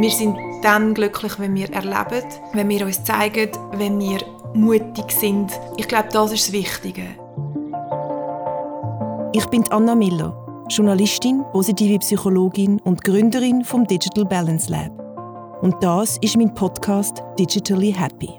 [0.00, 4.20] Wir sind dann glücklich, wenn wir erleben, wenn wir uns zeigen, wenn wir
[4.54, 5.50] mutig sind.
[5.76, 7.02] Ich glaube, das ist das Wichtige.
[9.32, 14.92] Ich bin Anna Miller, Journalistin, positive Psychologin und Gründerin vom Digital Balance Lab.
[15.62, 18.30] Und das ist mein Podcast Digitally Happy.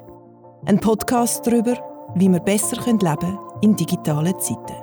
[0.65, 1.73] Ein Podcast darüber,
[2.15, 4.78] wie wir besser leben können in digitalen Zeiten.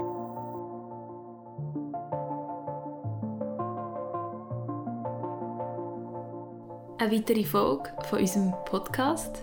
[7.07, 9.41] Eine weitere Folge von unserem Podcast.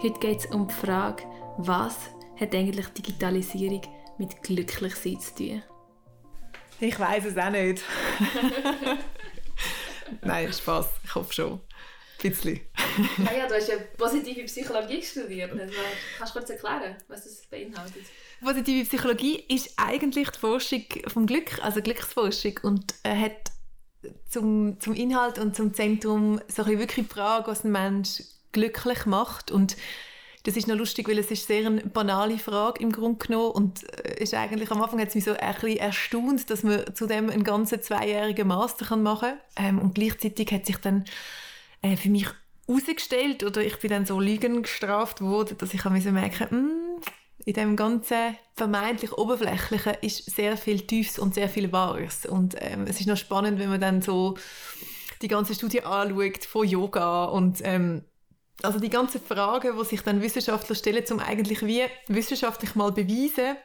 [0.00, 1.24] Heute geht es um die Frage,
[1.58, 1.96] was
[2.38, 3.82] hat eigentlich Digitalisierung
[4.18, 5.62] mit Glücklichsein zu tun?
[6.78, 7.82] Ich weiß es auch nicht.
[10.22, 10.86] Nein, Spaß.
[11.02, 11.52] Ich hoffe schon.
[11.54, 11.60] Ein
[12.30, 12.60] bisschen.
[13.18, 15.50] ja, ja, du hast ja positive Psychologie studiert.
[15.58, 15.74] Also,
[16.18, 18.04] kannst du kurz erklären, was das beinhaltet?
[18.40, 23.51] Positive Psychologie ist eigentlich die Forschung vom Glück, also Glücksforschung und äh, hat
[24.28, 28.22] zum, zum Inhalt und zum Zentrum so ein wirklich Frage, was ein Mensch
[28.52, 29.50] glücklich macht.
[29.50, 29.76] Und
[30.44, 33.52] das ist noch lustig, weil es ist sehr eine banale Frage im Grunde genommen.
[33.52, 36.94] Und äh, ist eigentlich am Anfang hat es mich so ein bisschen erstaunt, dass man
[36.94, 39.76] zu dem einen ganzen zweijährigen Master machen kann.
[39.76, 41.04] Ähm, und gleichzeitig hat sich dann
[41.82, 42.26] äh, für mich
[42.66, 47.00] herausgestellt oder ich bin dann so Lügen gestraft worden, dass ich merken musste, hm,
[47.44, 52.26] in dem ganzen vermeintlich Oberflächlichen ist sehr viel Tiefes und sehr viel Wahres.
[52.26, 54.36] Und ähm, es ist noch spannend, wenn man dann so
[55.22, 58.04] die ganze Studie anschaut von Yoga und ähm,
[58.62, 63.56] also die ganzen Fragen, die sich dann Wissenschaftler stellen, um eigentlich wie wissenschaftlich mal beweisen,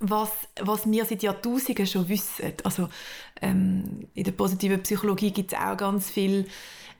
[0.00, 2.52] was, was wir seit Jahrtausenden schon wissen.
[2.64, 2.88] Also
[3.40, 6.46] ähm, in der positiven Psychologie gibt es auch ganz viel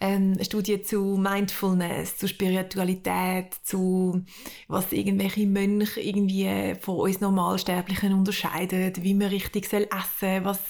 [0.01, 4.23] ähm, Studien zu Mindfulness, zu Spiritualität, zu
[4.69, 10.61] was irgendwelche Mönche irgendwie von uns Normalsterblichen unterscheiden, wie man richtig soll essen was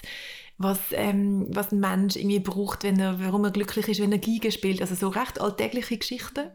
[0.62, 4.18] was, ähm, was ein Mensch irgendwie braucht, wenn er, warum er glücklich ist, wenn er
[4.18, 4.82] Geige spielt.
[4.82, 6.50] Also so recht alltägliche Geschichten.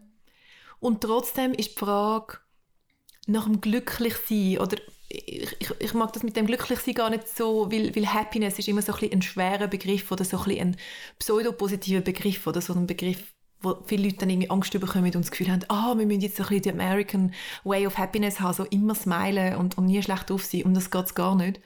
[0.79, 2.37] Und trotzdem ist die Frage
[3.25, 4.77] nach dem Glücklichsein oder
[5.15, 8.81] ich, ich, mag das mit dem Glücklichsein gar nicht so, weil, weil Happiness ist immer
[8.81, 10.77] so ein, ein schwerer Begriff oder so ein, ein
[11.19, 15.31] pseudopositiver Begriff oder so ein Begriff, wo viele Leute dann irgendwie Angst bekommen und das
[15.31, 17.33] Gefühl haben, ah, wir müssen jetzt ein bisschen die American
[17.63, 20.63] Way of Happiness haben, so immer smilen und, und nie schlecht auf sein.
[20.63, 21.59] Und das geht gar nicht.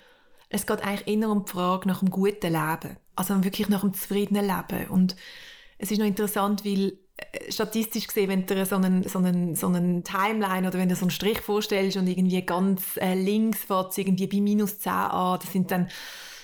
[0.50, 2.98] Es geht eigentlich eher um die Frage nach dem guten Leben.
[3.16, 4.90] Also wirklich nach dem zufriedenen Leben.
[4.90, 5.16] Und
[5.78, 6.98] es ist noch interessant, weil
[7.50, 11.03] statistisch gesehen, wenn du so einen, so, einen, so einen Timeline oder wenn du so
[11.03, 15.52] einen Strich vorstellst und irgendwie ganz äh, links fährt irgendwie bei minus 10 an, das
[15.52, 15.90] sind dann,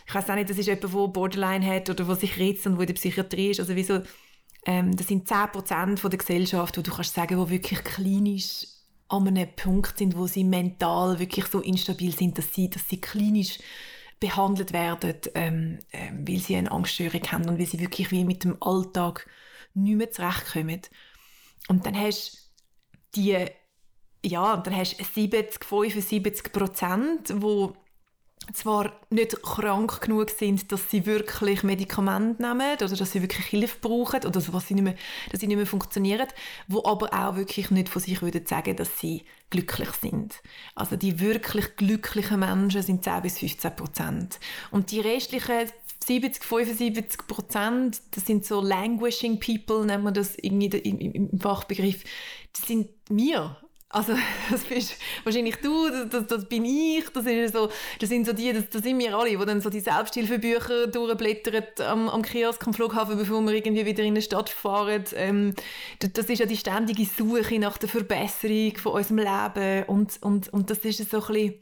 [0.08, 2.78] ich weiß auch nicht, das ist jemand, der Borderline hat oder der sich ritzt und
[2.78, 4.02] wo in der Psychiatrie ist, also wieso,
[4.66, 8.68] ähm, das sind 10% von der Gesellschaft, wo du kannst sagen, wo wirklich klinisch
[9.08, 13.00] an einem Punkt sind, wo sie mental wirklich so instabil sind, dass sie, dass sie
[13.00, 13.60] klinisch
[14.20, 18.44] behandelt werden, ähm, äh, weil sie eine Angststörung haben und weil sie wirklich wie mit
[18.44, 19.28] dem Alltag
[19.76, 20.82] nicht mehr zurechtkommen.
[21.68, 22.52] Und dann hast
[23.14, 23.46] du die,
[24.24, 27.70] ja, dann hast du 70, 75 Prozent, die
[28.54, 33.78] zwar nicht krank genug sind, dass sie wirklich Medikamente nehmen oder dass sie wirklich Hilfe
[33.82, 34.96] brauchen oder was sie nicht mehr,
[35.32, 36.28] dass sie nicht mehr funktionieren,
[36.68, 40.42] wo aber auch wirklich nicht von sich würden sagen, dass sie glücklich sind.
[40.76, 44.40] Also die wirklich glücklichen Menschen sind 10 bis 15 Prozent.
[44.72, 45.70] Und die restlichen
[46.04, 52.04] 70, 75 Prozent, das sind so languishing people, nennen wir das irgendwie im, Fachbegriff,
[52.54, 53.58] das sind wir.
[53.90, 54.14] Also
[54.52, 57.70] das bist wahrscheinlich du, das, das, das, bin ich, das, ist so,
[58.00, 61.64] das sind so die, das, das sind wir alle, die dann so die Selbsthilfebücher durchblättern
[61.80, 65.06] am, am Kiosk, am Flughafen, bevor wir irgendwie wieder in eine Stadt fahren.
[65.16, 65.54] Ähm,
[66.00, 70.50] das, das ist ja die ständige Suche nach der Verbesserung von unserem Leben und, und,
[70.52, 71.54] und das ist so ein bisschen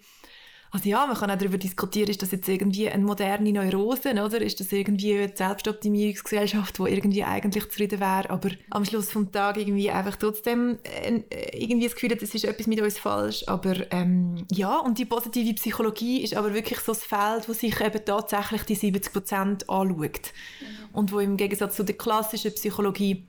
[0.74, 4.42] also ja, man kann auch darüber diskutieren, ist das jetzt irgendwie eine moderne Neurose, oder?
[4.42, 9.58] Ist das irgendwie eine Selbstoptimierungsgesellschaft, die irgendwie eigentlich zufrieden wäre, aber am Schluss vom Tag
[9.58, 11.22] irgendwie einfach trotzdem äh,
[11.56, 13.44] irgendwie das Gefühl hat, es ist etwas mit uns falsch.
[13.46, 17.80] Aber ähm, ja, und die positive Psychologie ist aber wirklich so das Feld, wo sich
[17.80, 19.92] eben tatsächlich die 70 Prozent anschaut.
[19.92, 20.96] Mhm.
[20.96, 23.28] Und wo im Gegensatz zu der klassischen Psychologie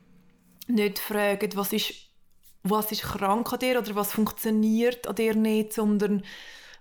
[0.67, 1.93] nicht fragt, was ist,
[2.63, 6.23] was ist krank an dir oder was funktioniert an dir nicht, sondern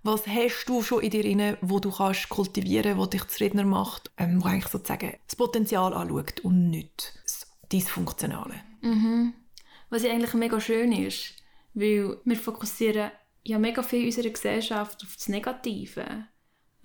[0.04, 4.12] was hast du schon in dir drin, wo du kannst kultivieren, wo dich zufriedener macht,
[4.18, 8.56] ähm, wo eigentlich sozusagen das Potenzial anschaut und nicht das Dysfunktionale.
[8.82, 9.34] Mhm.
[9.90, 11.36] Was ja eigentlich mega schön ist,
[11.74, 13.12] weil wir fokussieren
[13.44, 16.26] ja mega viel unserer Gesellschaft auf das Negative.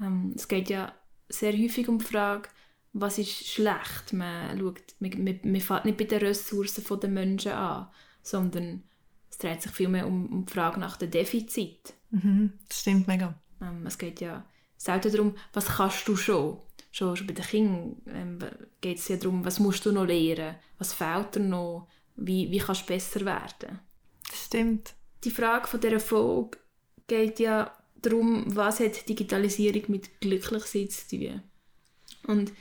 [0.01, 0.93] Ähm, es geht ja
[1.29, 2.49] sehr häufig um die Frage,
[2.93, 4.13] was ist schlecht.
[4.13, 7.89] Man, schaut, man fährt nicht bei den Ressourcen der Menschen an,
[8.23, 8.85] sondern
[9.31, 11.95] es dreht sich vielmehr um, um die Frage nach dem Defizit.
[12.11, 13.35] Mhm, das stimmt mega.
[13.61, 14.45] Ähm, es geht ja
[14.77, 16.59] selten darum, was kannst du schon,
[16.91, 18.39] schon, schon bei den Kindern ähm,
[18.81, 22.59] geht es ja darum, was musst du noch lernen, was fehlt dir noch, wie, wie
[22.59, 23.81] kannst du besser werden.
[24.29, 24.95] Das stimmt.
[25.25, 26.59] Die Frage von dieser Folge
[27.07, 31.43] geht ja darum, was hat Digitalisierung mit Glücklichsein zu tun.
[32.27, 32.53] Und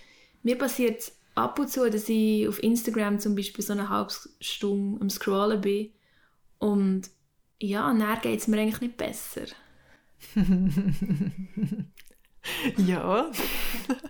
[0.43, 5.01] mir passiert ab und zu, dass ich auf Instagram zum Beispiel so eine halbe Stunde
[5.01, 5.91] am Scrollen bin
[6.57, 7.09] und
[7.59, 9.45] ja, dann geht es mir eigentlich nicht besser.
[12.77, 13.31] ja.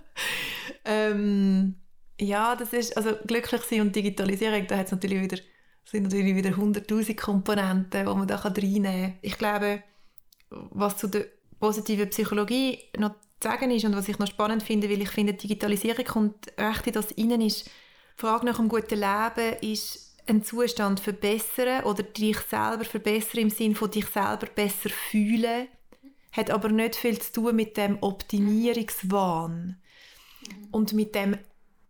[0.85, 1.75] ähm,
[2.19, 5.37] ja, das ist, also glücklich sein und Digitalisierung, da hat natürlich wieder,
[5.85, 9.17] sind natürlich wieder hunderttausend Komponenten, die man da reinnehmen kann.
[9.21, 9.83] Ich glaube,
[10.49, 11.25] was zu der
[11.59, 15.33] positiven Psychologie noch zu sagen ist und was ich noch spannend finde, weil ich finde,
[15.33, 20.43] Digitalisierung kommt recht in das rein, ist, die Frage nach einem guten Leben ist einen
[20.43, 25.67] Zustand verbessern oder dich selber verbessern im Sinne von dich selber besser fühlen,
[26.31, 29.81] hat aber nicht viel zu tun mit dem Optimierungswahn.
[30.71, 31.37] Und mit dem,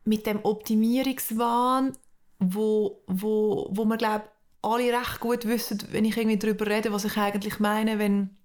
[0.06, 1.98] mit dem Optimierungswahn,
[2.40, 4.26] wo, wo, wo man, glaube
[4.62, 8.36] alle recht gut wissen, wenn ich irgendwie darüber rede, was ich eigentlich meine, wenn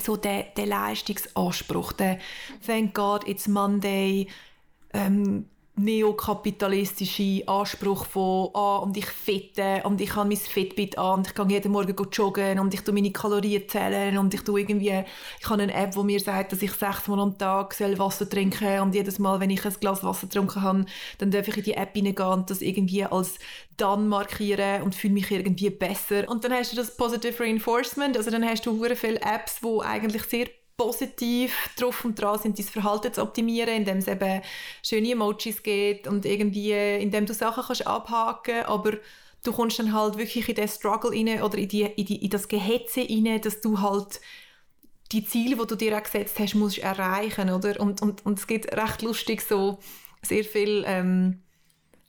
[0.00, 2.18] so der, der Leistungsanspruch, der
[2.66, 4.28] «Thank God it's Monday»,
[4.92, 11.26] ähm, neokapitalistische Anspruch von «Ah, und ich fette und ich habe mein Fitbit an und
[11.26, 15.04] ich gehe jeden Morgen joggen und ich tue meine Kalorien zählen und ich tue irgendwie,
[15.40, 18.80] ich habe eine App, die mir sagt, dass ich sechsmal am Tag soll Wasser trinken
[18.80, 20.84] und jedes Mal, wenn ich ein Glas Wasser getrunken habe,
[21.18, 23.38] dann darf ich in die App hineingehen und das irgendwie als
[23.76, 26.28] dann markieren und fühle mich irgendwie besser.
[26.28, 30.22] Und dann hast du das Positive Reinforcement, also dann hast du viele Apps, die eigentlich
[30.22, 34.42] sehr positiv drauf und dran sind, dein Verhalten zu optimieren, indem es eben
[34.82, 38.94] schöne Emojis gibt und irgendwie, indem du Sachen kannst abhaken, aber
[39.44, 42.30] du kommst dann halt wirklich in den Struggle rein oder in, die, in, die, in
[42.30, 44.20] das Gehetze rein, dass du halt
[45.12, 47.78] die Ziele, die du dir auch gesetzt hast, musst erreichen, oder?
[47.78, 49.78] Und, und, und es gibt recht lustig so
[50.22, 51.43] sehr viel ähm,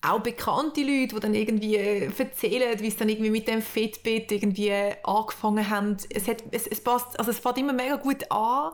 [0.02, 4.32] auch bekannte Leute, die dann irgendwie äh, erzählen, wie es dann irgendwie mit dem Fitbit
[4.32, 4.72] irgendwie
[5.04, 5.98] angefangen haben.
[6.10, 8.72] Es, hat, es, es, passt, also es fängt immer mega gut an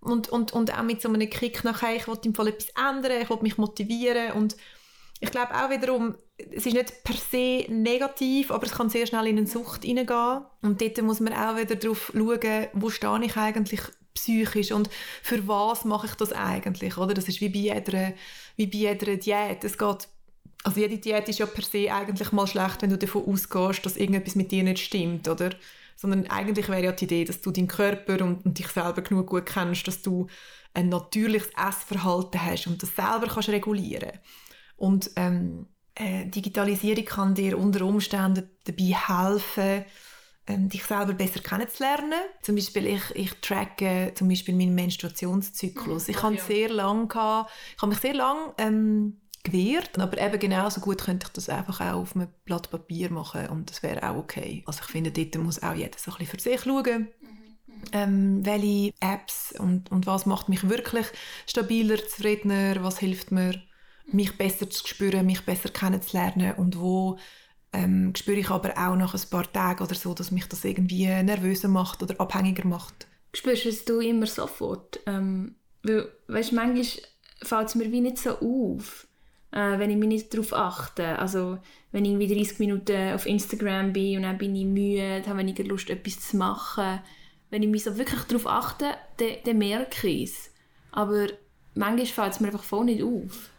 [0.00, 3.20] und, und, und auch mit so einem Kick nachher, ich will im Fall etwas ändern,
[3.22, 4.56] ich will mich motivieren und
[5.20, 9.26] ich glaube auch wiederum, es ist nicht per se negativ, aber es kann sehr schnell
[9.26, 13.36] in eine Sucht hineingehen und dort muss man auch wieder darauf schauen, wo stehe ich
[13.36, 13.80] eigentlich
[14.14, 14.88] psychisch und
[15.22, 17.14] für was mache ich das eigentlich, oder?
[17.14, 18.12] Das ist wie bei jeder,
[18.56, 19.64] wie bei jeder Diät.
[19.64, 20.08] Es geht
[20.64, 23.96] also jede Diät ist ja per se eigentlich mal schlecht, wenn du davon ausgehst, dass
[23.96, 25.50] irgendetwas mit dir nicht stimmt, oder?
[25.96, 29.28] Sondern eigentlich wäre ja die Idee, dass du deinen Körper und, und dich selber genug
[29.28, 30.26] gut kennst, dass du
[30.74, 34.12] ein natürliches Essverhalten hast und das selber kannst regulieren.
[34.76, 39.84] Und ähm, äh, Digitalisierung kann dir unter Umständen dabei helfen,
[40.46, 42.20] ähm, dich selber besser kennenzulernen.
[42.42, 46.08] Zum Beispiel ich, ich tracke zum Beispiel meinen Menstruationszyklus.
[46.08, 46.44] Ich habe ja.
[46.44, 49.98] sehr lang gehabt, ich habe mich sehr lang ähm, gewährt.
[49.98, 53.70] Aber eben genauso gut könnte ich das einfach auch auf einem Blatt Papier machen und
[53.70, 54.62] das wäre auch okay.
[54.66, 57.08] Also ich finde, dort muss auch jeder so ein bisschen für sich schauen.
[57.92, 61.06] Ähm, welche Apps und, und was macht mich wirklich
[61.46, 63.62] stabiler, zufriedener, was hilft mir,
[64.10, 67.18] mich besser zu spüren, mich besser kennenzulernen und wo
[67.72, 71.06] ähm, spüre ich aber auch nach ein paar Tagen oder so, dass mich das irgendwie
[71.06, 73.06] nervöser macht oder abhängiger macht.
[73.32, 75.00] Spürst du es du immer sofort?
[75.06, 76.86] Ähm, weil, weißt, manchmal
[77.42, 79.07] fällt es mir wie nicht so auf
[79.52, 81.18] äh, wenn ich mich nicht darauf achte.
[81.18, 81.58] Also
[81.92, 85.64] wenn ich irgendwie 30 Minuten auf Instagram bin und dann bin ich müde, habe weniger
[85.64, 87.00] Lust, etwas zu machen.
[87.50, 90.52] Wenn ich mich so wirklich darauf achte, dann, dann merke ich es.
[90.92, 91.28] Aber
[91.74, 93.50] manchmal fällt es mir einfach voll nicht auf.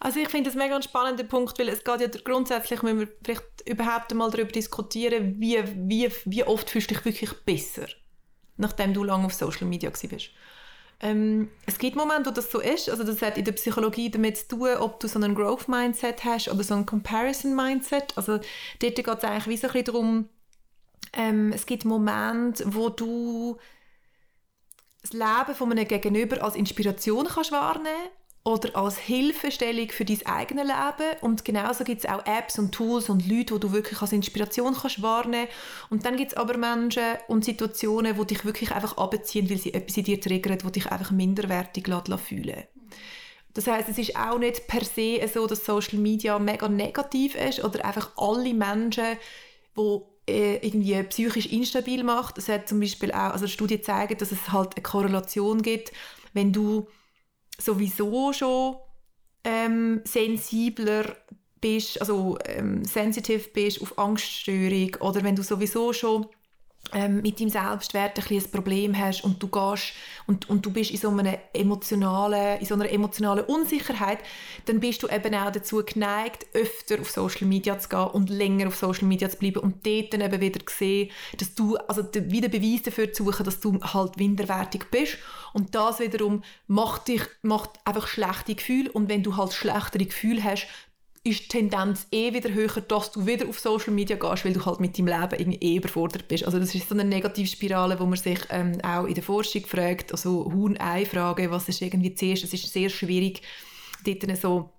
[0.00, 3.08] Also ich finde das mega ein spannender Punkt, weil es geht ja grundsätzlich, wenn wir
[3.22, 7.86] vielleicht überhaupt einmal darüber diskutieren, wie, wie, wie oft fühlst du dich wirklich besser,
[8.56, 10.30] nachdem du lange auf Social Media bist.
[11.02, 12.88] Ähm, es gibt Momente, wo das so ist.
[12.88, 16.48] Also das hat in der Psychologie damit zu tun, ob du so ein Growth-Mindset hast
[16.48, 18.16] oder so ein Comparison-Mindset.
[18.16, 18.38] Also
[18.78, 20.28] dort geht es eigentlich wie so ein bisschen darum,
[21.12, 23.58] ähm, es gibt Momente, wo du
[25.02, 28.08] das Leben von einem Gegenüber als Inspiration kannst wahrnehmen
[28.44, 31.16] oder als Hilfestellung für dein eigenes Leben.
[31.20, 34.74] Und genauso gibt es auch Apps und Tools und Leute, die du wirklich als Inspiration
[34.74, 35.48] kannst wahrnehmen
[35.90, 39.74] Und dann gibt es aber Menschen und Situationen, die dich wirklich einfach abziehen, weil sie
[39.74, 41.86] etwas in dir triggern, die dich einfach minderwertig
[42.26, 42.64] fühlen
[43.54, 47.62] Das heißt, es ist auch nicht per se so, dass Social Media mega negativ ist
[47.62, 49.18] oder einfach alle Menschen,
[49.76, 52.38] die äh, irgendwie psychisch instabil macht.
[52.38, 55.92] Es hat zum Beispiel auch, also Studien zeigen, dass es halt eine Korrelation gibt,
[56.32, 56.88] wenn du
[57.64, 58.76] sowieso schon
[59.44, 61.16] ähm, sensibler
[61.60, 66.26] bist, also ähm, sensitiv bist auf Angststörung oder wenn du sowieso schon
[66.92, 69.92] ähm, mit deinem Selbstwert ein, ein Problem hast und du gehst
[70.26, 74.18] und, und du bist in so, einer emotionalen, in so einer emotionalen Unsicherheit,
[74.66, 78.68] dann bist du eben auch dazu geneigt, öfter auf Social Media zu gehen und länger
[78.68, 82.48] auf Social Media zu bleiben und dort dann eben wieder sehen, dass du, also wieder
[82.48, 85.18] Beweis dafür zu suchen, dass du halt minderwertig bist.
[85.52, 88.90] Und das wiederum macht dich, macht einfach schlechte Gefühle.
[88.92, 90.66] Und wenn du halt schlechtere Gefühle hast,
[91.24, 94.64] ist die Tendenz eh wieder höher, dass du wieder auf Social Media gehst, weil du
[94.64, 96.44] halt mit deinem Leben irgendwie eh überfordert bist.
[96.44, 100.10] Also das ist so eine Negativspirale, wo man sich ähm, auch in der Forschung fragt,
[100.10, 103.42] also Huhn-Ei-Frage, was ist irgendwie zuerst, es ist sehr schwierig,
[104.04, 104.70] dort so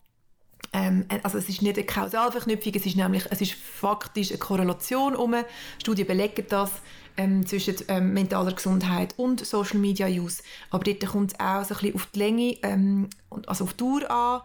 [0.74, 5.16] ähm, also es ist nicht eine Kausalverknüpfung, es ist nämlich, es ist faktisch eine Korrelation
[5.16, 5.36] um.
[5.80, 6.72] Studien belegen das
[7.16, 10.42] ähm, zwischen ähm, mentaler Gesundheit und Social Media Use.
[10.72, 13.10] Aber dort kommt es auch so ein bisschen auf die Länge, ähm,
[13.46, 14.42] also auf die Dauer an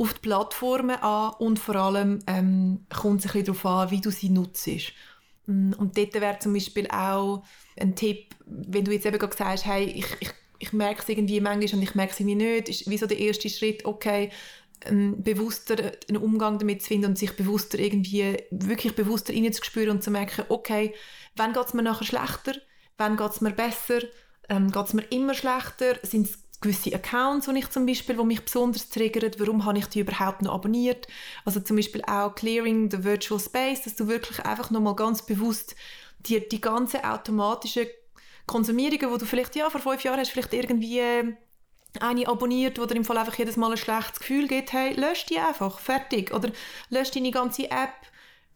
[0.00, 4.30] auf die Plattformen an und vor allem ähm, kommt es darauf an, wie du sie
[4.30, 4.68] nutzt.
[5.46, 7.44] Mm, und dort wäre zum Beispiel auch
[7.78, 11.40] ein Tipp, wenn du jetzt eben gerade sagst, hey, ich, ich, ich merke es irgendwie
[11.40, 14.30] manchmal und ich merke es irgendwie nicht, ist wie so der erste Schritt, okay,
[14.86, 20.02] ähm, bewusster einen Umgang damit zu finden und sich bewusster irgendwie, wirklich bewusster reinzuspüren und
[20.02, 20.94] zu merken, okay,
[21.36, 22.54] wann geht es mir nachher schlechter,
[22.96, 24.00] wann geht es mir besser,
[24.48, 28.24] ähm, geht es mir immer schlechter, sind es gewisse Accounts, die ich zum Beispiel, wo
[28.24, 31.06] mich besonders triggern, warum habe ich die überhaupt noch abonniert.
[31.44, 35.74] Also zum Beispiel auch Clearing the Virtual Space, dass du wirklich einfach nochmal ganz bewusst
[36.26, 37.86] dir die ganzen automatischen
[38.46, 41.34] Konsumierungen, wo du vielleicht, ja, vor fünf Jahren hast vielleicht irgendwie äh,
[41.98, 45.26] eine abonniert, wo dir im Fall einfach jedes Mal ein schlechtes Gefühl gibt, hey, lösch
[45.26, 46.32] die einfach, fertig.
[46.34, 46.50] Oder
[46.90, 47.94] lösch deine ganze App,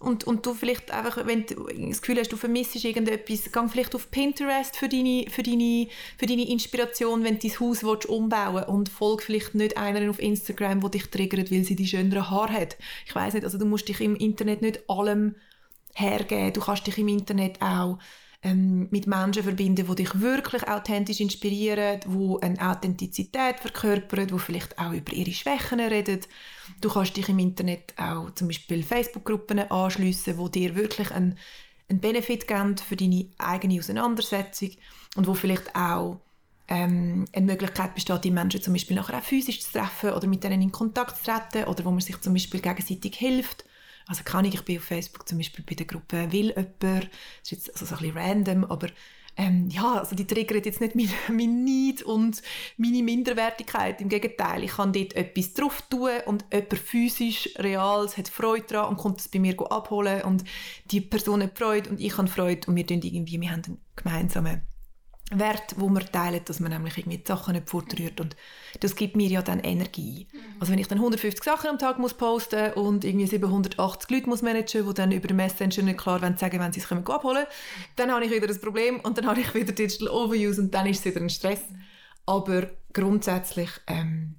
[0.01, 3.95] und, und du vielleicht einfach, wenn du das Gefühl hast, du vermisst irgendetwas, geh vielleicht
[3.95, 8.55] auf Pinterest für deine, für deine, für deine Inspiration, wenn du dein Haus willst, umbauen
[8.55, 12.31] willst und folg vielleicht nicht einer auf Instagram, der dich triggert, weil sie die schöneren
[12.31, 12.77] Haare hat.
[13.07, 15.37] Ich weiß nicht, also du musst dich im Internet nicht allem
[15.95, 16.53] hergeben.
[16.53, 17.99] Du kannst dich im Internet auch
[18.45, 24.79] ähm, mit Menschen verbinden, die dich wirklich authentisch inspirieren, die eine Authentizität verkörpern, die vielleicht
[24.79, 26.21] auch über ihre Schwächen reden.
[26.83, 31.39] Du kannst dich im Internet auch zum Beispiel Facebook-Gruppen anschliessen, wo dir wirklich einen,
[31.89, 34.73] einen Benefit geben für deine eigene Auseinandersetzung
[35.17, 36.21] und wo vielleicht auch
[36.69, 40.45] ähm, eine Möglichkeit besteht, die Menschen zum Beispiel nachher auch physisch zu treffen oder mit
[40.45, 43.65] denen in Kontakt zu treten oder wo man sich zum Beispiel gegenseitig hilft
[44.07, 47.09] also kann ich, ich bin auf Facebook zum Beispiel bei der Gruppe «Will jemand», das
[47.43, 48.89] ist jetzt also so ein bisschen random, aber
[49.37, 52.41] ähm, ja, also die triggert jetzt nicht mein, mein Neid und
[52.77, 54.01] meine Minderwertigkeit.
[54.01, 58.91] Im Gegenteil, ich kann dort etwas drauf tun und jemand physisch, real, hat Freude daran
[58.91, 60.45] und kommt es bei mir abholen und
[60.91, 64.63] die Person hat Freude und ich habe Freude und wir irgendwie, wir haben einen gemeinsamen
[65.39, 68.37] Wert, wo wir teilen, dass man nämlich irgendwie die Sachen nicht fortrührt und
[68.81, 70.27] das gibt mir ja dann Energie.
[70.33, 70.39] Mhm.
[70.61, 74.43] Also wenn ich dann 150 Sachen am Tag muss posten und irgendwie 780 Leute muss
[74.43, 77.47] managen, die dann über Messenger nicht klar wollen, sagen, wenn sie es können abholen,
[77.97, 80.87] dann habe ich wieder ein Problem und dann habe ich wieder Digital Overuse und dann
[80.87, 81.63] ist es wieder ein Stress.
[82.27, 84.37] Aber grundsätzlich ähm,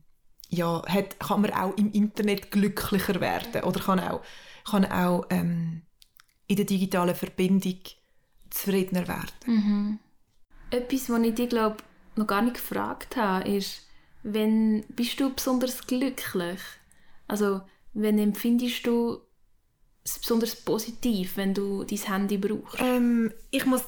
[0.49, 4.21] ja, hat, kann man auch im Internet glücklicher werden oder kann auch,
[4.69, 5.83] kann auch ähm,
[6.47, 7.79] in der digitalen Verbindung
[8.49, 9.31] zufriedener werden.
[9.45, 9.99] Mhm.
[10.72, 11.77] Etwas, was ich dich glaube
[12.15, 13.88] noch gar nicht gefragt habe, ist,
[14.24, 16.60] wenn bist du besonders glücklich?
[17.27, 17.62] Also,
[17.93, 19.22] wenn empfindest du
[20.03, 22.79] es besonders positiv, wenn du dein Handy brauchst?
[22.79, 23.84] Ähm, ich muss,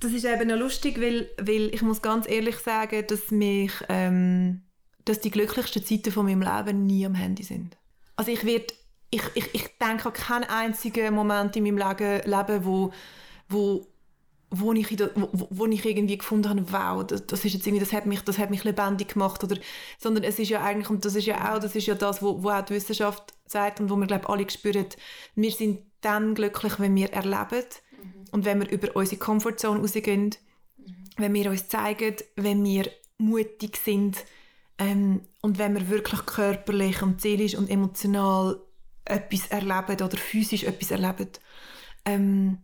[0.00, 4.62] das ist eben noch lustig, weil, weil ich muss ganz ehrlich sagen, dass mich, ähm,
[5.04, 7.76] dass die glücklichsten Zeiten von meinem Leben nie am Handy sind.
[8.16, 8.72] Also ich werde,
[9.10, 12.92] ich, ich, ich denke an keinen einzigen Moment in meinem Leben, wo,
[13.48, 13.91] wo
[14.54, 17.82] wo ich, der, wo, wo, ich irgendwie gefunden habe, wow, das, das, ist jetzt irgendwie,
[17.82, 19.56] das hat mich, das hat mich lebendig gemacht oder,
[19.98, 22.42] sondern es ist ja eigentlich, und das ist ja auch, das ist ja das, wo,
[22.42, 24.86] wo auch die Wissenschaft sagt und wo wir, glaube alle spüren,
[25.34, 28.24] wir sind dann glücklich, wenn wir erleben mhm.
[28.30, 30.34] und wenn wir über unsere Comfortzone rausgehen,
[30.76, 30.94] mhm.
[31.16, 34.22] wenn wir uns zeigen, wenn wir mutig sind
[34.76, 38.60] ähm, und wenn wir wirklich körperlich und seelisch und emotional
[39.06, 41.30] etwas erleben oder physisch etwas erleben.
[42.04, 42.58] Ähm,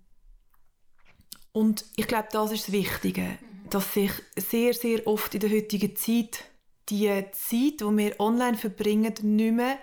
[1.58, 3.36] und ich glaube, das ist das Wichtige,
[3.68, 6.44] dass sich sehr, sehr oft in der heutigen Zeit
[6.88, 9.76] die Zeit, die wir online verbringen, nicht mehr,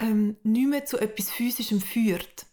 [0.00, 2.46] ähm, nicht mehr zu etwas Physischem führt.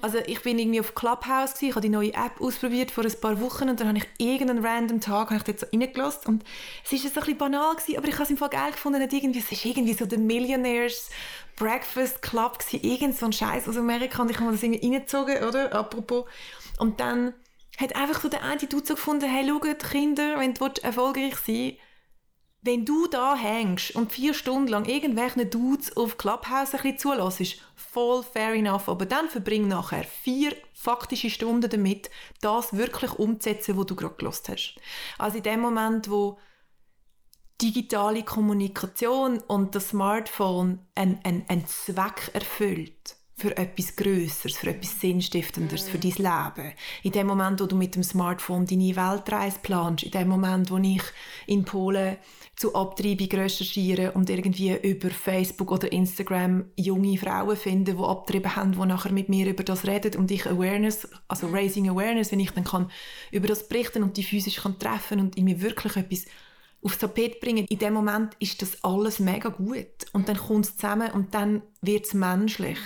[0.00, 3.20] Also ich bin irgendwie auf Clubhouse gewesen, ich habe die neue App ausprobiert vor ein
[3.20, 6.44] paar Wochen und dann habe ich irgendeinen random Tag ich so reingelassen und
[6.84, 9.40] es ist ein bisschen banal gewesen, aber ich habe es im Fall geil gefunden, irgendwie,
[9.40, 11.10] es ist irgendwie so der Millionaires
[11.56, 15.44] Breakfast Club gewesen, irgend so ein Scheiß aus Amerika und ich habe das irgendwie reingezogen,
[15.44, 15.72] oder?
[15.74, 16.24] Apropos
[16.80, 17.34] und dann
[17.78, 21.76] hat einfach so der eine so gefunden, hey, schau, Kinder, wenn du erfolgreich sein
[22.62, 27.62] wenn du da hängst und vier Stunden lang irgendwelchen Dudes auf Clubhouse ein bisschen zulässt,
[27.74, 32.10] voll fair enough, aber dann verbring nachher vier faktische Stunden damit,
[32.40, 34.76] das wirklich umzusetzen, was du gerade gelost hast.
[35.18, 36.38] Also in dem Moment, wo
[37.62, 45.00] digitale Kommunikation und das Smartphone einen, einen, einen Zweck erfüllt, für etwas Größeres, für etwas
[45.00, 46.72] Sinnstiftendes, für dein Leben.
[47.02, 50.76] In dem Moment, wo du mit dem Smartphone deine Weltreise planst, in dem Moment, wo
[50.76, 51.02] ich
[51.46, 52.18] in Polen
[52.56, 58.72] zu Abtreibung recherchiere und irgendwie über Facebook oder Instagram junge Frauen finde, die abgetrieben haben,
[58.72, 62.50] die nachher mit mir über das reden und ich Awareness, also Raising Awareness, wenn ich
[62.50, 62.90] dann kann
[63.30, 66.26] über das berichten und die physisch kann treffen und in mir wirklich etwas
[66.82, 69.86] aufs Tapet bringen, in dem Moment ist das alles mega gut.
[70.12, 72.78] Und dann kommt es zusammen und dann wird es menschlich.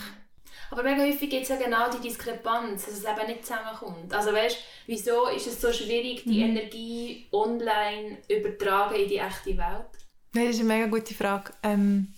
[0.75, 4.13] Aber mega häufig gibt es ja genau die Diskrepanz, dass es eben nicht zusammenkommt.
[4.13, 6.57] Also weißt, wieso ist es so schwierig, die mhm.
[6.57, 9.87] Energie online übertragen in die echte Welt?
[10.33, 11.53] Das ist eine mega gute Frage.
[11.63, 12.13] Ähm,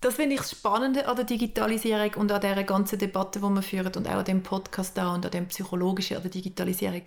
[0.00, 3.62] das finde ich das Spannende an der Digitalisierung und an dieser ganzen Debatte, die wir
[3.62, 7.04] führen und auch an dem Podcast da und an dem Psychologischen an der Digitalisierung.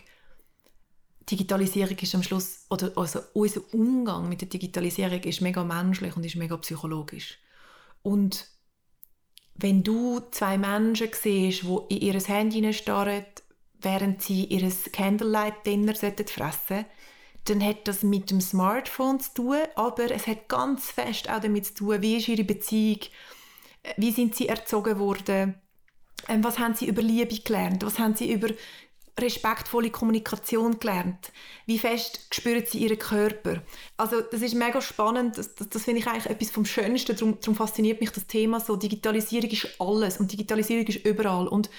[1.29, 6.25] Digitalisierung ist am Schluss, oder also unser Umgang mit der Digitalisierung ist mega menschlich und
[6.25, 7.39] ist mega psychologisch.
[8.03, 8.47] Und
[9.61, 13.25] wenn du zwei Menschen siehst, die in ihr Handy starren,
[13.81, 16.85] während sie ihr Candlelight-Dinner fressen
[17.45, 21.65] dann hat das mit dem Smartphone zu tun, aber es hat ganz fest auch damit
[21.65, 22.99] zu tun, wie ist ihre Beziehung,
[23.97, 25.55] wie sind sie erzogen worden,
[26.27, 28.49] ähm, was haben sie über Liebe gelernt, was haben sie über
[29.21, 31.31] respektvolle Kommunikation gelernt?
[31.65, 33.61] Wie fest spüren sie ihren Körper?
[33.97, 37.39] Also das ist mega spannend, das, das, das finde ich eigentlich etwas vom Schönsten, darum,
[37.39, 41.69] darum fasziniert mich das Thema so, Digitalisierung ist alles und Digitalisierung ist überall und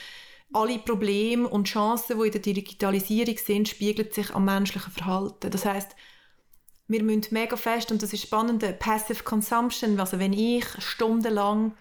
[0.53, 5.51] alle Probleme und Chancen, die in der Digitalisierung sind, spiegeln sich am menschlichen Verhalten.
[5.51, 5.95] Das heißt,
[6.89, 11.77] wir müssen mega fest, und das ist spannend, Passive Consumption, also wenn ich stundenlang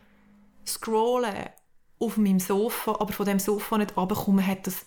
[0.67, 1.51] scrolle
[1.97, 4.85] auf meinem Sofa, aber von dem Sofa nicht runterkomme, hat das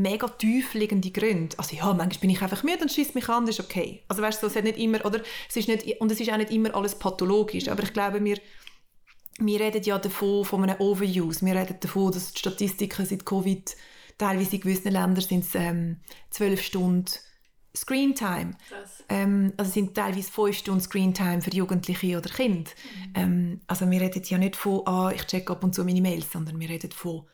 [0.00, 1.58] mega tief liegende Gründe.
[1.58, 4.02] Also ja, manchmal bin ich einfach müde und schießt mich an, das ist okay.
[4.08, 6.36] Also weißt du, es hat nicht immer, oder es ist nicht, und es ist auch
[6.36, 8.38] nicht immer alles pathologisch, aber ich glaube, wir,
[9.38, 11.44] wir reden ja davon, von einem Overuse.
[11.44, 13.76] Wir reden davon, dass die Statistiken seit Covid
[14.18, 15.96] teilweise in gewissen Ländern sind es ähm,
[16.30, 17.10] 12 Stunden
[17.76, 18.52] Screentime.
[19.08, 22.70] Ähm, also sind teilweise 5 Stunden Screentime für Jugendliche oder Kinder.
[22.70, 23.12] Mhm.
[23.14, 26.32] Ähm, also wir reden ja nicht von, ah, ich check ab und zu meine Mails,
[26.32, 27.26] sondern wir reden von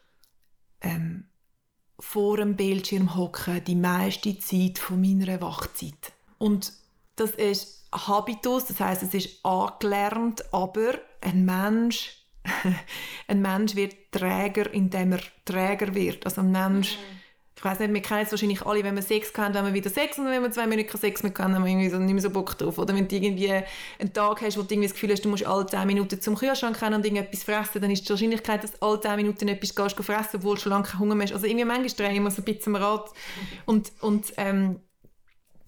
[0.82, 1.24] ähm,
[1.98, 6.12] vor dem Bildschirm hocken die meiste Zeit von meiner Wachzeit.
[6.38, 6.72] Und
[7.16, 12.22] das ist Habitus, das heißt, es ist angelernt, aber ein Mensch,
[13.28, 16.26] ein Mensch wird Träger, indem er Träger wird.
[16.26, 17.16] Also ein Mensch mhm
[17.56, 19.88] ich weiß nicht, wir kennen es wahrscheinlich alle, wenn wir Sex haben, wenn wir wieder
[19.88, 22.22] Sex und wenn wir zwei Minuten Sex mehr haben, haben wir irgendwie so nicht mehr
[22.22, 22.76] so Bock drauf.
[22.76, 25.46] Oder wenn du irgendwie einen Tag hast, wo du irgendwie das Gefühl hast, du musst
[25.46, 28.86] alle zehn Minuten zum Kühlschrank rennen und irgendetwas fressen, dann ist die Wahrscheinlichkeit, dass du
[28.86, 31.32] alle zehn Minuten etwas gehst, fressen, obwohl du schon lange keinen Hunger mehr hast.
[31.32, 33.10] Also irgendwie manchmal drehen wir so ein bisschen am Rad
[33.64, 34.80] und, und, ähm,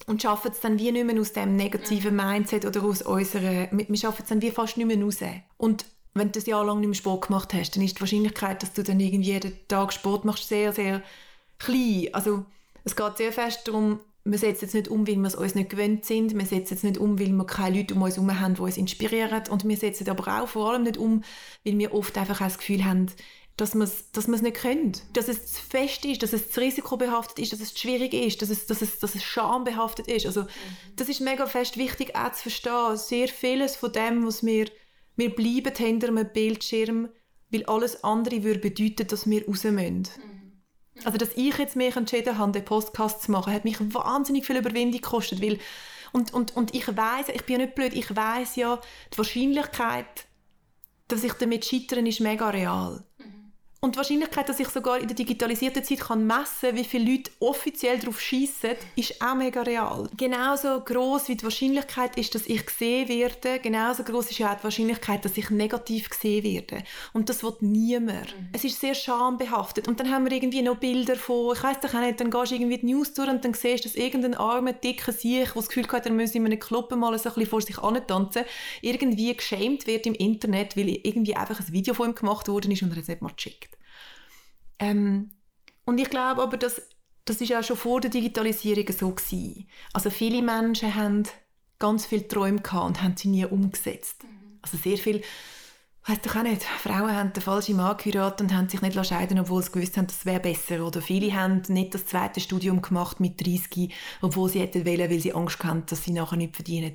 [0.07, 3.97] und schaffen es dann wie nicht mehr aus dem negativen Mindset oder aus unserer, wir
[3.97, 5.21] schaffen es dann wie fast nicht mehr raus.
[5.57, 8.63] Und wenn du ein Jahr lang nicht mehr Sport gemacht hast, dann ist die Wahrscheinlichkeit,
[8.63, 11.03] dass du dann irgendwie jeden Tag Sport machst, sehr, sehr
[11.59, 12.09] klein.
[12.13, 12.45] Also
[12.85, 15.71] es geht sehr fest darum, wir setzen jetzt nicht um, weil wir es uns nicht
[15.71, 16.37] gewöhnt sind.
[16.37, 18.77] Wir setzen jetzt nicht um, weil wir keine Leute um uns herum haben, die uns
[18.77, 19.43] inspirieren.
[19.49, 21.23] Und wir setzen aber auch vor allem nicht um,
[21.65, 23.07] weil wir oft einfach das Gefühl haben,
[23.57, 24.93] dass wir es dass nicht können.
[25.15, 28.43] Dass es zu fest ist, dass es zu risikobehaftet ist, dass es zu schwierig ist,
[28.43, 30.27] dass es, dass es, dass es schambehaftet ist.
[30.27, 30.47] Also, mhm.
[30.97, 32.97] das ist mega fest wichtig auch zu verstehen.
[32.97, 34.67] Sehr vieles von dem, was wir,
[35.17, 37.09] wir bleiben hinter einem Bildschirm,
[37.51, 39.99] weil alles andere würde bedeuten, dass wir raus müssen.
[39.99, 40.38] Mhm.
[41.05, 44.57] Also, dass ich jetzt mich entschieden habe, den Podcast zu machen, hat mich wahnsinnig viel
[44.57, 45.59] Überwindung gekostet, weil
[46.13, 48.81] und, und, und ich weiß, ich bin ja nicht blöd, ich weiß ja,
[49.13, 50.27] die Wahrscheinlichkeit,
[51.09, 53.05] dass ich damit scheitere, ist mega real.
[53.81, 57.31] Und die Wahrscheinlichkeit, dass ich sogar in der digitalisierten Zeit kann messen wie viele Leute
[57.39, 60.11] offiziell darauf schießen, ist auch mega real.
[60.17, 64.59] Genauso groß wie die Wahrscheinlichkeit ist, dass ich gesehen werde, genauso groß ist ja auch
[64.59, 66.83] die Wahrscheinlichkeit, dass ich negativ gesehen werde.
[67.13, 68.37] Und das wird niemand.
[68.37, 68.49] Mhm.
[68.53, 69.87] Es ist sehr schambehaftet.
[69.87, 72.51] Und dann haben wir irgendwie noch Bilder von, ich weiß doch auch nicht, dann gehst
[72.51, 75.55] du irgendwie die News durch und dann siehst du, dass irgendein armer, dicker Sieg, der
[75.55, 78.43] das Gefühl hat, er müsse in einem Club mal so ein bisschen vor sich antanzen,
[78.83, 82.83] irgendwie geschämt wird im Internet, weil irgendwie einfach ein Video von ihm gemacht worden ist
[82.83, 83.78] und er es nicht mal checkt.
[84.79, 85.31] Ähm,
[85.85, 86.83] und ich glaube aber, dass
[87.25, 89.69] das ist auch schon vor der Digitalisierung so gewesen.
[89.93, 91.25] Also viele Menschen haben
[91.79, 94.25] ganz viele Träume gehabt und haben sie nie umgesetzt.
[94.25, 94.59] Mhm.
[94.63, 95.23] Also sehr viel
[96.07, 99.39] Weißt doch auch nicht, Frauen haben den falschen Mann geheiratet und haben sich nicht scheiden
[99.39, 100.87] obwohl sie gewusst haben, das wäre besser.
[100.87, 105.21] Oder viele haben nicht das zweite Studium gemacht mit 30, obwohl sie hätten wollen, weil
[105.21, 106.95] sie Angst hatten, dass sie nachher nicht verdienen.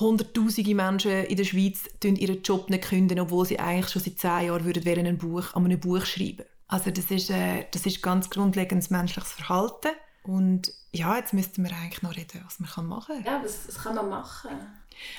[0.00, 4.18] Hunderttausende Menschen in der Schweiz kündigen ihren Job nicht, künden, obwohl sie eigentlich schon seit
[4.18, 7.86] zehn Jahren würden während ein Buch, an einem Buch schreiben Also das ist, äh, das
[7.86, 9.88] ist ganz grundlegendes menschliches Verhalten.
[10.22, 13.24] Und ja, jetzt müssten wir eigentlich noch reden, was man machen kann.
[13.24, 14.50] Ja, was, was kann man machen?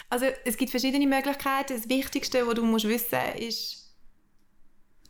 [0.10, 1.76] Also es gibt verschiedene Möglichkeiten.
[1.76, 3.92] Das Wichtigste, was du musst wissen ist,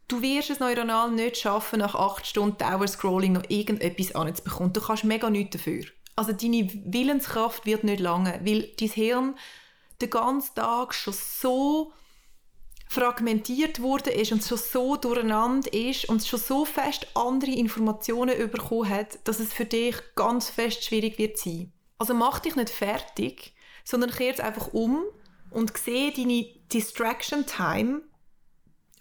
[0.08, 4.72] du wirst es neuronal nicht schaffen, nach acht Stunden Dauer-Scrolling noch irgendetwas anzubekommen.
[4.72, 5.86] Du kannst mega nichts dafür.
[6.16, 9.36] Also deine Willenskraft wird nicht lange, weil dein Hirn
[10.02, 11.94] den ganzen Tag schon so
[12.92, 18.90] fragmentiert wurde ist und schon so durcheinander ist und schon so fest andere Informationen bekommen
[18.90, 21.72] hat, dass es für dich ganz fest schwierig wird sein.
[22.00, 25.04] Also mach dich nicht fertig, sondern kehr es einfach um
[25.52, 28.02] und sehe deine Distraction Time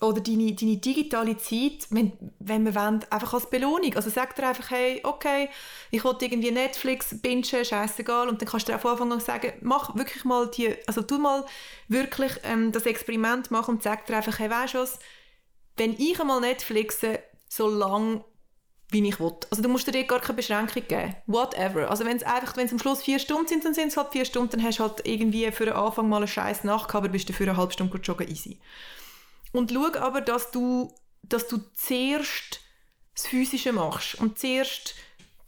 [0.01, 3.97] oder deine, deine digitale Zeit, wenn, wenn wir wollen, einfach als Belohnung.
[3.97, 5.49] Also sag dir einfach, hey, okay,
[5.91, 9.53] ich will irgendwie Netflix bingen, scheißegal, und dann kannst du dir von Anfang an sagen,
[9.61, 11.45] mach wirklich mal die, also tu mal
[11.89, 15.01] wirklich ähm, das Experiment machen und sag dir einfach, hey, weißt du was,
[15.77, 18.23] wenn ich einmal Netflixe, so lang
[18.91, 19.35] wie ich will.
[19.51, 21.15] Also du musst dir gar keine Beschränkung geben.
[21.27, 21.91] Whatever.
[21.91, 24.13] Also wenn es einfach, wenn es am Schluss vier Stunden sind, dann sind es halt
[24.13, 27.05] vier Stunden, dann hast du halt irgendwie für den Anfang mal eine scheiß Nacht gehabt,
[27.05, 28.59] aber bist du für eine halbe Stunde joggen easy.
[29.53, 32.61] Und schau aber, dass du, dass du zuerst
[33.15, 34.95] das Physische machst und zuerst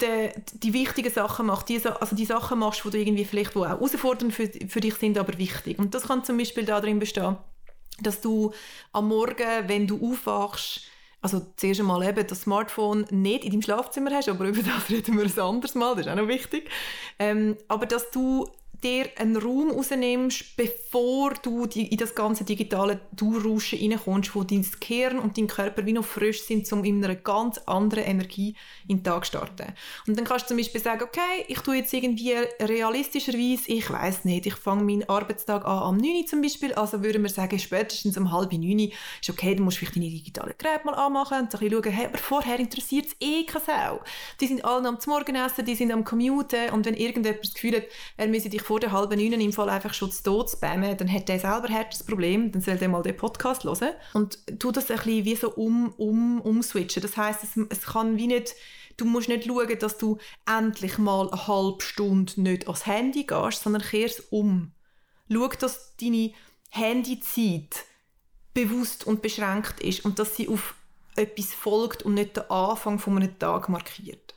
[0.00, 3.64] die, die wichtigen Sachen machst, die, also die Sachen machst, die du irgendwie vielleicht wo
[3.64, 5.78] auch herausfordernd für, für dich sind, aber wichtig.
[5.78, 7.36] Und das kann zum Beispiel darin bestehen,
[8.00, 8.52] dass du
[8.92, 10.82] am Morgen, wenn du aufwachst,
[11.22, 15.18] also zuerst einmal eben das Smartphone nicht in deinem Schlafzimmer hast, aber über das reden
[15.18, 16.70] wir ein anderes Mal, das ist auch noch wichtig.
[17.18, 18.48] Ähm, aber dass du
[18.82, 25.18] dir einen Raum rausnimmst, bevor du in das ganze digitale Durchrauschen reinkommst, wo dein Gehirn
[25.18, 28.54] und dein Körper wie noch frisch sind, um in einer ganz anderen Energie
[28.88, 29.72] in den Tag zu starten.
[30.06, 34.24] Und dann kannst du zum Beispiel sagen, okay, ich tue jetzt irgendwie realistischerweise, ich weiß
[34.24, 37.58] nicht, ich fange meinen Arbeitstag an am 9 Uhr zum Beispiel, also würden wir sagen,
[37.58, 38.88] spätestens um halb 9 Uhr
[39.20, 41.92] ist okay, dann musst du vielleicht deine digitalen Geräte mal anmachen und ein bisschen schauen,
[41.92, 44.00] hey, aber vorher interessiert es eh keine Sau.
[44.40, 47.84] Die sind alle am Morgenessen, die sind am Commuten und wenn irgendjemand das Gefühl hat,
[48.16, 51.12] er müsse dich vor der halben neun im Fall einfach schon zu Tod spammen, dann
[51.12, 54.92] hat der selber das Problem, dann soll der mal den Podcast hören und tu das
[54.92, 57.02] ein bisschen wie so um, um, umswitchen.
[57.02, 58.54] Das heisst, es, es kann wie nicht
[58.96, 63.64] du musst nicht schauen, dass du endlich mal eine halbe Stunde nicht ans Handy gehst,
[63.64, 64.70] sondern kehrst um.
[65.28, 66.32] Schau, dass deine
[66.70, 67.74] Handyzeit
[68.54, 70.76] bewusst und beschränkt ist und dass sie auf
[71.16, 74.29] etwas folgt und nicht den Anfang von einem Tag markiert.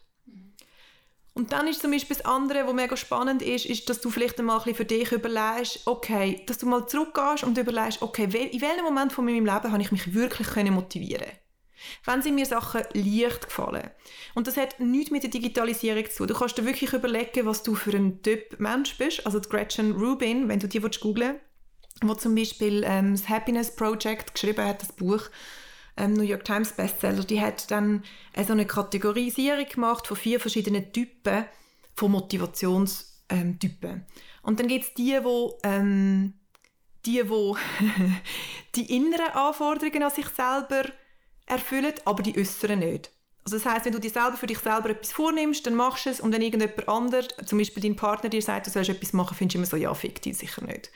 [1.36, 4.40] Und dann ist zum Beispiel das andere, was mega spannend ist, ist, dass du vielleicht
[4.40, 8.84] einmal ein für dich überlegst, okay, dass du mal zurückgehst und überlegst, okay, in welchem
[8.84, 11.38] Moment von meinem Leben habe ich mich wirklich motivieren können?
[12.06, 13.90] Wenn sind mir Sachen leicht gefallen.
[14.36, 16.28] Und das hat nichts mit der Digitalisierung zu tun.
[16.28, 19.26] Du kannst dir wirklich überlegen, was du für ein Typ Mensch bist.
[19.26, 21.40] Also die Gretchen Rubin, wenn du die googeln
[22.02, 25.24] willst, die zum Beispiel ähm, das Happiness Project geschrieben hat, das Buch,
[25.98, 28.04] ähm, New York Times Bestseller, die hat dann
[28.34, 31.46] äh, so eine Kategorisierung gemacht von vier verschiedenen Typen
[31.96, 33.92] von Motivationstypen.
[33.92, 34.06] Ähm,
[34.42, 36.34] und dann gibt es die, wo ähm,
[37.06, 37.58] die, wo
[38.76, 40.86] die inneren Anforderungen an sich selber
[41.46, 43.12] erfüllen, aber die äußeren nicht.
[43.46, 46.10] Also das heißt, wenn du dir selber für dich selber etwas vornimmst, dann machst du
[46.10, 49.36] es und wenn irgendjemand anderes, zum Beispiel dein Partner dir sagt, du sollst etwas machen,
[49.36, 50.92] findest du immer so, ja, fick dich sicher nicht.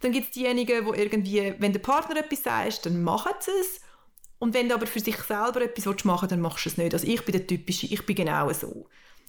[0.00, 3.80] Dann gibt es diejenigen, wo irgendwie, wenn der Partner etwas sagt, dann machen sie es
[4.38, 6.94] und wenn du aber für sich selber etwas machen willst, dann machst du es nicht.
[6.94, 8.86] Also ich bin der Typische, ich bin genau so.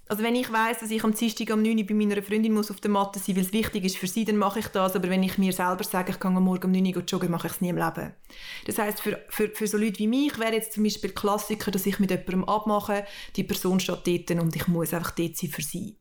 [0.09, 2.71] Also wenn ich weiß, dass ich am Dienstag um 9 Uhr bei meiner Freundin muss
[2.71, 4.95] auf der Matte sein, weil es wichtig ist für sie, dann mache ich das.
[4.95, 7.45] Aber wenn ich mir selber sage, ich gehe am Morgen um 9 Uhr joggen, mache
[7.45, 8.13] ich es nie im Leben.
[8.65, 11.85] Das heißt, für, für, für so Leute wie mich wäre jetzt zum Beispiel Klassiker, dass
[11.85, 15.61] ich mit jemandem abmache, die Person steht dort und ich muss einfach dort sein für
[15.61, 15.99] sie.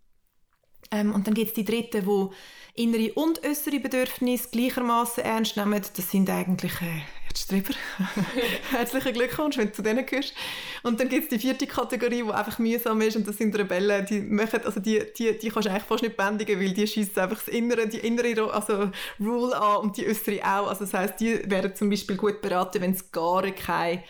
[0.91, 5.83] Ähm, und dann gibt es die Dritten, die innere und äußere Bedürfnisse gleichermaßen ernst nehmen.
[5.83, 7.75] Das sind eigentlich, äh, jetzt drüber.
[8.71, 10.35] Herzlichen Glückwunsch, wenn du zu denen gehörst.
[10.83, 14.07] Und dann gibt es die vierte Kategorie, die einfach mühsam ist, und das sind Rebellen.
[14.07, 17.23] Die, machen, also die, die, die kannst du eigentlich fast nicht bändigen, weil die schießen
[17.23, 20.69] einfach das innere, die innere also Rule an und die äußere auch.
[20.69, 24.03] Also das heisst, die werden zum Beispiel gut beraten, wenn sie gar keine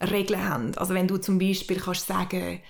[0.00, 0.76] Regeln haben.
[0.76, 2.60] Also wenn du zum Beispiel kannst sagen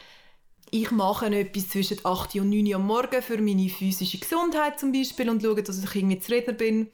[0.71, 4.93] ich mache etwas zwischen 8 und 9 Uhr am Morgen für meine physische Gesundheit zum
[4.93, 6.91] Beispiel und schaue, dass ich irgendwie zu Redner bin.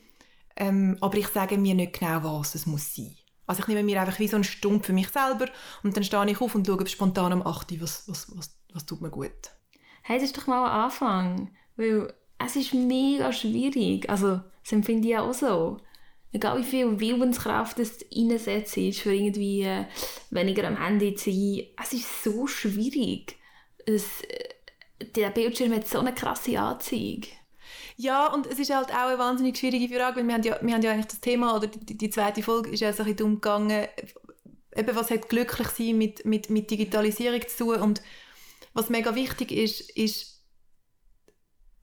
[0.56, 3.16] Ähm, aber ich sage mir nicht genau, was es muss sein.
[3.46, 5.46] Also ich nehme mir einfach wie so einen Stunde für mich selber
[5.82, 8.86] und dann stehe ich auf und schaue spontan um 8 Uhr, was, was, was, was
[8.86, 9.30] tut mir gut.
[10.02, 14.08] Hey, das ist doch mal ein Anfang, weil es ist mega schwierig.
[14.08, 15.78] Also das empfinde ich auch so.
[16.32, 19.84] egal wie viel Willenskraft du reinsetzt, für irgendwie äh,
[20.30, 23.36] weniger am Handy zu sein, es ist so schwierig.
[23.86, 27.28] Es, äh, der Bildschirm hat so eine krasse Anzeige.
[27.96, 30.74] Ja, und es ist halt auch eine wahnsinnig schwierige Frage, weil wir haben ja, wir
[30.74, 33.26] haben ja eigentlich das Thema, oder die, die zweite Folge ist ja so ein bisschen
[33.26, 33.86] umgegangen,
[34.74, 38.02] eben was hat glücklich sein mit, mit, mit Digitalisierung zu tun und
[38.72, 40.34] was mega wichtig ist, ist,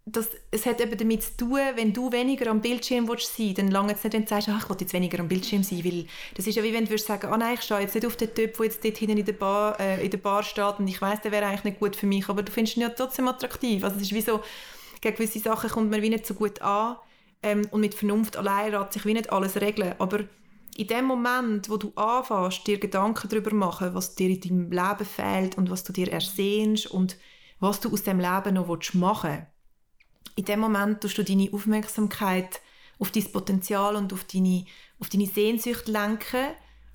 [0.06, 3.72] dass es hat eben damit zu tun, wenn du weniger am Bildschirm willst sein dann
[3.72, 6.08] lange es nicht, wenn du sagst, ach, ich will jetzt weniger am Bildschirm sein, weil
[6.36, 8.18] das ist ja wie wenn du würdest sagen, ah nein, ich stehe jetzt nicht auf
[8.18, 10.88] den Typ, der jetzt dort hinten in der Bar, äh, in der Bar steht und
[10.88, 13.28] ich weiß, der wäre eigentlich nicht gut für mich, aber du findest ihn ja trotzdem
[13.28, 13.84] attraktiv.
[13.84, 14.42] Also es ist wie so,
[15.02, 16.98] gegen gewisse Sachen kommt man wie nicht so gut an
[17.44, 20.26] ähm, und mit Vernunft allein lässt sich wie nicht alles regeln, aber
[20.78, 25.06] in dem Moment, wo du anfängst, dir Gedanken darüber machen, was dir in deinem Leben
[25.06, 27.18] fehlt und was du dir ersehnst und
[27.60, 29.48] was du aus dem Leben noch machen willst,
[30.36, 32.62] in dem Moment tust du deine Aufmerksamkeit
[33.00, 34.66] auf dein Potenzial und auf deine,
[35.00, 36.48] auf deine Sehnsucht lenken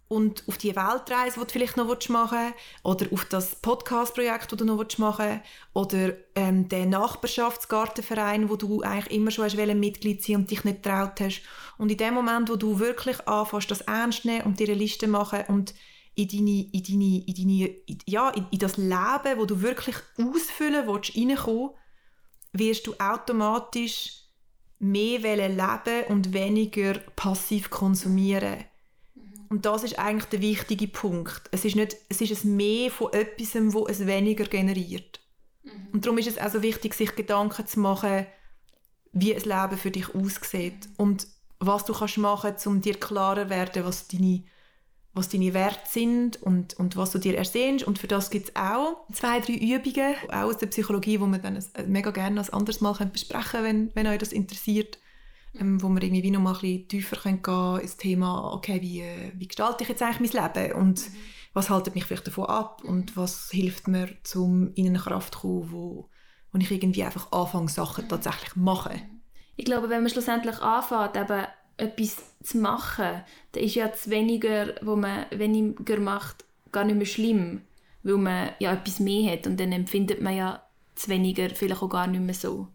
[0.08, 4.58] und auf die Weltreise, die du vielleicht noch machen willst, oder auf das Podcast-Projekt, das
[4.58, 10.22] du noch machen willst, oder ähm, den Nachbarschaftsgartenverein, wo du eigentlich immer schon hast Mitglied
[10.22, 11.42] sein und dich nicht traut hast.
[11.78, 15.08] Und in dem Moment, wo du wirklich anfängst, das ernst nehmen und dir eine Liste
[15.08, 15.74] machen und
[16.14, 20.86] in, deine, in, deine, in, deine, ja, in, in das Leben, wo du wirklich ausfüllen
[20.86, 21.70] willst, reinkommen,
[22.52, 24.22] wirst du automatisch
[24.78, 28.64] mehr leben und weniger passiv konsumieren.
[29.48, 31.42] Und das ist eigentlich der wichtige Punkt.
[31.50, 35.20] Es ist, nicht, es ist ein Mehr von etwas, wo es weniger generiert.
[35.62, 35.88] Mhm.
[35.92, 38.26] Und darum ist es auch wichtig, sich Gedanken zu machen,
[39.12, 41.26] wie ein Leben für dich aussieht und
[41.58, 44.44] was du kannst machen, um dir klarer zu werden, was deine
[45.16, 47.86] was deine Werte sind und, und was du dir ersehnst.
[47.86, 51.38] Und für das gibt es auch zwei, drei Übungen, auch aus der Psychologie, die wir
[51.38, 54.98] dann mega gerne als anderes Mal besprechen können, wenn, wenn euch das interessiert.
[55.58, 58.80] Ähm, wo wir irgendwie wie noch mal ein bisschen tiefer gehen können ins Thema, okay,
[58.82, 61.14] wie, äh, wie gestalte ich jetzt eigentlich mein Leben und mhm.
[61.52, 65.40] was haltet mich vielleicht davon ab und was hilft mir, um in eine Kraft zu
[65.40, 66.08] kommen, wo,
[66.52, 69.22] wo ich irgendwie einfach anfange, Sachen tatsächlich zu machen.
[69.56, 71.46] Ich glaube, wenn man schlussendlich anfängt, eben
[71.78, 77.06] etwas zu machen, dann ist ja das weniger, wo man weniger macht, gar nicht mehr
[77.06, 77.62] schlimm,
[78.02, 80.62] weil man ja etwas mehr hat und dann empfindet man ja
[80.94, 82.68] das weniger vielleicht auch gar nicht mehr so.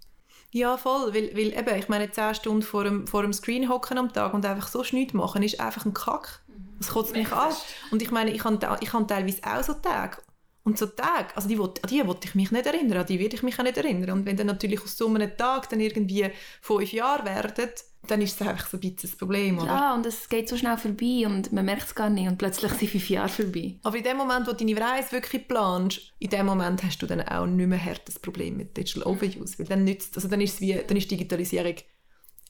[0.53, 3.97] Ja, voll, weil, weil eben, ich meine, 10 Stunden vor dem, vor dem Screen hocken
[3.97, 6.41] am Tag und einfach so nichts machen, ist einfach ein Kack.
[6.77, 7.53] Das kotzt mich an.
[7.91, 10.17] Und ich meine, ich habe ich hab teilweise auch so Tage.
[10.63, 13.35] Und so Tage, also die, an die wollte ich mich nicht erinnern, an die werde
[13.35, 14.11] ich mich auch nicht erinnern.
[14.11, 16.29] Und wenn dann natürlich aus so einem Tag dann irgendwie
[16.61, 17.69] fünf Jahre werden,
[18.07, 19.67] dann ist es einfach so ein bisschen das Problem, oder?
[19.67, 22.71] Ja, und es geht so schnell vorbei und man merkt es gar nicht und plötzlich
[22.79, 23.75] sind fünf Jahre vorbei.
[23.83, 27.05] Aber in dem Moment, wo du deine Reise wirklich planst, in dem Moment hast du
[27.05, 30.61] dann auch nicht mehr das Problem mit Digital Overuse, weil dann nützt, also dann ist,
[30.61, 31.75] wie, dann ist Digitalisierung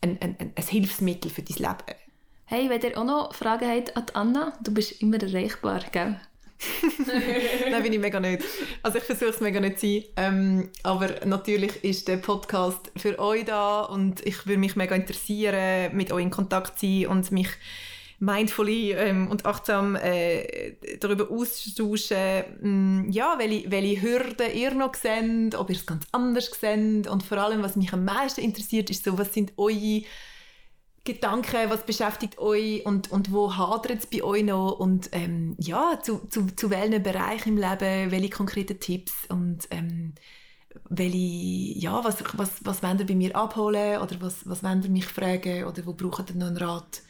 [0.01, 1.97] ein, ein, ein, ein Hilfsmittel für dein Leben.
[2.45, 6.19] Hey, wenn ihr auch noch Fragen habt an Anna, du bist immer erreichbar, gell?
[7.69, 8.43] Nein, bin ich mega nicht.
[8.83, 10.03] Also ich versuche es mega nicht zu sein.
[10.15, 15.95] Ähm, aber natürlich ist der Podcast für euch da und ich würde mich mega interessieren,
[15.95, 17.49] mit euch in Kontakt zu sein und mich
[18.21, 25.55] mindfully ähm, und achtsam äh, darüber auszutauschen, mm, ja, welche, welche Hürden ihr noch seht,
[25.55, 29.03] ob ihr es ganz anders seht und vor allem, was mich am meisten interessiert, ist
[29.03, 30.03] so, was sind eure
[31.03, 35.99] Gedanken, was beschäftigt euch und, und wo hadert es bei euch noch und ähm, ja,
[36.03, 40.13] zu, zu, zu welchen Bereichen im Leben, welche konkreten Tipps und ähm,
[40.89, 44.91] welche, ja, was, was, was wollt ihr bei mir abholen oder was, was wollt ihr
[44.91, 47.01] mich fragen oder wo braucht ihr noch einen Rat?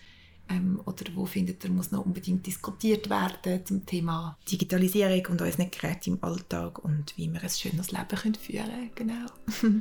[0.50, 5.68] Ähm, oder wo findet ihr, muss noch unbedingt diskutiert werden zum Thema Digitalisierung und unsere
[5.68, 8.96] Geräte im Alltag und wie wir ein schönes Leben können führen können.
[8.96, 9.28] Genau.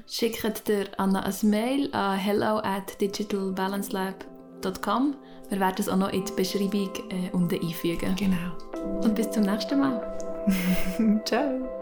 [0.07, 5.16] Schickt dir Anna ein Mail an hello at digitalbalancelab.com.
[5.49, 8.14] Wir werden es auch noch in die Beschreibung äh, unten einfügen.
[8.14, 8.57] Genau.
[9.03, 10.01] Und bis zum nächsten Mal.
[11.25, 11.80] Ciao.